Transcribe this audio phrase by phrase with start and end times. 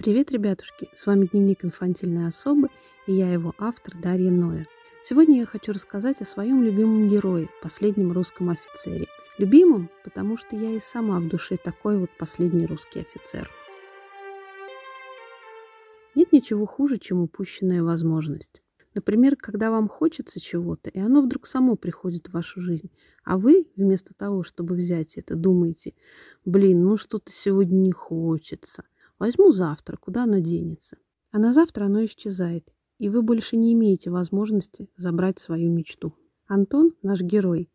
[0.00, 0.88] Привет, ребятушки!
[0.94, 2.70] С вами Дневник инфантильной особы
[3.06, 4.66] и я его автор Дарья Ноя.
[5.04, 9.08] Сегодня я хочу рассказать о своем любимом герое, последнем русском офицере.
[9.36, 13.50] Любимом, потому что я и сама в душе такой вот последний русский офицер.
[16.14, 18.62] Нет ничего хуже, чем упущенная возможность.
[18.94, 22.90] Например, когда вам хочется чего-то, и оно вдруг само приходит в вашу жизнь,
[23.22, 25.92] а вы, вместо того, чтобы взять это, думаете,
[26.46, 28.84] блин, ну что-то сегодня не хочется.
[29.20, 30.96] Возьму завтра, куда оно денется.
[31.30, 36.14] А на завтра оно исчезает, и вы больше не имеете возможности забрать свою мечту.
[36.46, 37.70] Антон, наш герой,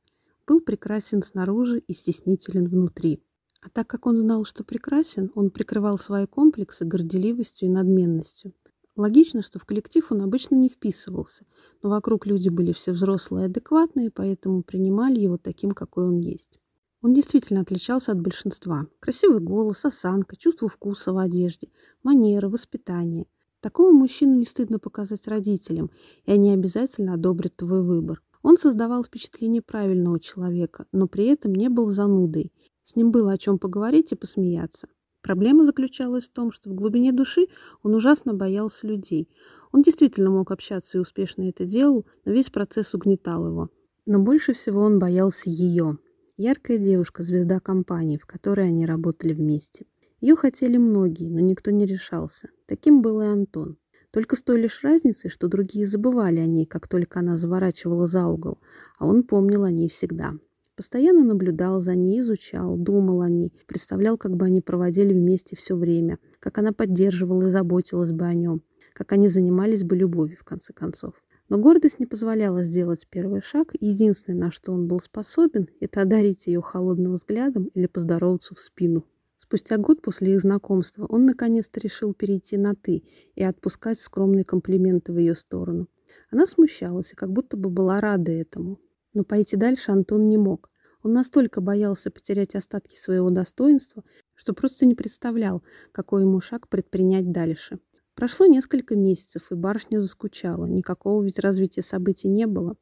[0.47, 3.23] был прекрасен снаружи и стеснителен внутри.
[3.61, 8.53] А так как он знал, что прекрасен, он прикрывал свои комплексы горделивостью и надменностью.
[8.95, 11.45] Логично, что в коллектив он обычно не вписывался,
[11.83, 16.59] но вокруг люди были все взрослые и адекватные, поэтому принимали его таким, какой он есть.
[17.05, 18.87] Он действительно отличался от большинства.
[18.99, 21.67] Красивый голос, осанка, чувство вкуса в одежде,
[22.01, 23.27] манера, воспитание.
[23.59, 25.91] Такого мужчину не стыдно показать родителям,
[26.25, 28.23] и они обязательно одобрят твой выбор.
[28.41, 32.51] Он создавал впечатление правильного человека, но при этом не был занудой.
[32.81, 34.87] С ним было о чем поговорить и посмеяться.
[35.21, 37.49] Проблема заключалась в том, что в глубине души
[37.83, 39.29] он ужасно боялся людей.
[39.71, 43.69] Он действительно мог общаться и успешно это делал, но весь процесс угнетал его.
[44.07, 45.99] Но больше всего он боялся ее.
[46.37, 49.85] Яркая девушка, звезда компании, в которой они работали вместе.
[50.19, 52.49] Ее хотели многие, но никто не решался.
[52.65, 53.77] Таким был и Антон.
[54.11, 58.27] Только с той лишь разницей, что другие забывали о ней, как только она заворачивала за
[58.27, 58.59] угол,
[58.99, 60.33] а он помнил о ней всегда.
[60.75, 65.77] Постоянно наблюдал за ней, изучал, думал о ней, представлял, как бы они проводили вместе все
[65.77, 68.61] время, как она поддерживала и заботилась бы о нем,
[68.91, 71.13] как они занимались бы любовью, в конце концов.
[71.47, 76.47] Но гордость не позволяла сделать первый шаг, единственное, на что он был способен, это одарить
[76.47, 79.05] ее холодным взглядом или поздороваться в спину.
[79.37, 83.03] Спустя год после их знакомства он наконец-то решил перейти на «ты»
[83.35, 85.87] и отпускать скромные комплименты в ее сторону.
[86.31, 88.79] Она смущалась и как будто бы была рада этому.
[89.13, 90.71] Но пойти дальше Антон не мог.
[91.03, 94.03] Он настолько боялся потерять остатки своего достоинства,
[94.33, 95.61] что просто не представлял,
[95.91, 97.79] какой ему шаг предпринять дальше.
[98.15, 100.67] Прошло несколько месяцев, и барышня заскучала.
[100.67, 102.77] Никакого ведь развития событий не было.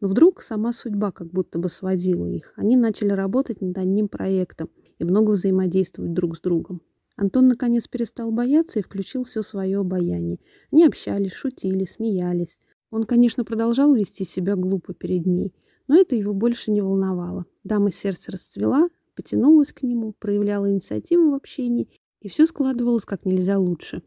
[0.00, 2.52] Но вдруг сама судьба как будто бы сводила их.
[2.56, 6.82] Они начали работать над одним проектом и много взаимодействовать друг с другом.
[7.16, 10.40] Антон наконец перестал бояться и включил все свое обаяние.
[10.70, 12.58] Они общались, шутили, смеялись.
[12.90, 15.54] Он, конечно, продолжал вести себя глупо перед ней,
[15.88, 17.46] но это его больше не волновало.
[17.64, 21.88] Дама сердца расцвела, потянулась к нему, проявляла инициативу в общении,
[22.20, 24.02] и все складывалось как нельзя лучше.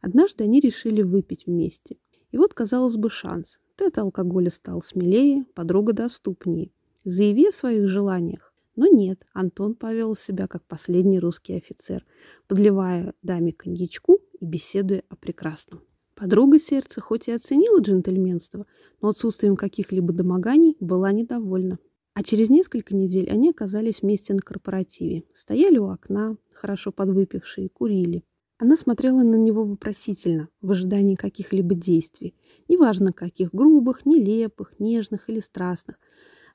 [0.00, 1.98] Однажды они решили выпить вместе.
[2.30, 3.58] И вот, казалось бы, шанс.
[3.76, 6.72] Ты от алкоголя стал смелее, подруга доступнее.
[7.04, 8.52] Заяви о своих желаниях.
[8.76, 12.06] Но нет, Антон повел себя как последний русский офицер,
[12.46, 15.82] подливая даме коньячку и беседуя о прекрасном.
[16.14, 18.66] Подруга сердца хоть и оценила джентльменство,
[19.00, 21.78] но отсутствием каких-либо домоганий была недовольна.
[22.14, 25.22] А через несколько недель они оказались вместе на корпоративе.
[25.34, 28.24] Стояли у окна, хорошо подвыпившие, курили.
[28.60, 32.34] Она смотрела на него вопросительно, в ожидании каких-либо действий.
[32.66, 35.96] Неважно, каких грубых, нелепых, нежных или страстных.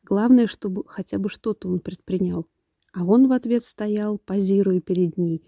[0.03, 2.45] Главное, чтобы хотя бы что-то он предпринял.
[2.91, 5.43] А он в ответ стоял, позируя перед ней,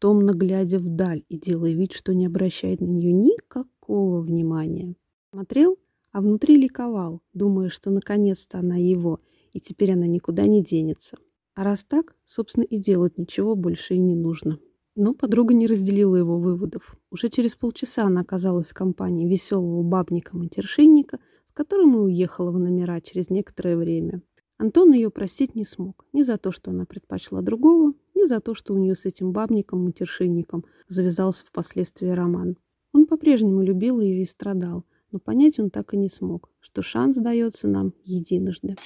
[0.00, 4.96] томно глядя вдаль и делая вид, что не обращает на нее никакого внимания.
[5.32, 5.78] Смотрел,
[6.10, 9.20] а внутри ликовал, думая, что наконец-то она его,
[9.52, 11.18] и теперь она никуда не денется.
[11.54, 14.58] А раз так, собственно, и делать ничего больше и не нужно.
[15.02, 16.94] Но подруга не разделила его выводов.
[17.10, 23.00] Уже через полчаса она оказалась в компании веселого бабника-матершинника, с которым и уехала в номера
[23.00, 24.20] через некоторое время.
[24.58, 26.04] Антон ее простить не смог.
[26.12, 29.32] Ни за то, что она предпочла другого, ни за то, что у нее с этим
[29.32, 32.58] бабником-матершинником завязался впоследствии роман.
[32.92, 37.16] Он по-прежнему любил ее и страдал, но понять он так и не смог, что шанс
[37.16, 38.76] дается нам единожды.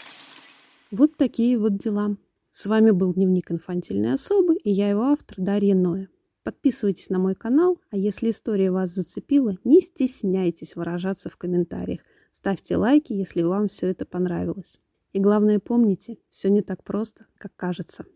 [0.92, 2.16] Вот такие вот дела.
[2.56, 6.08] С вами был Дневник инфантильной особы и я его автор Дарья Ноя.
[6.44, 12.02] Подписывайтесь на мой канал, а если история вас зацепила, не стесняйтесь выражаться в комментариях.
[12.32, 14.78] Ставьте лайки, если вам все это понравилось.
[15.12, 18.06] И главное помните, все не так просто, как кажется.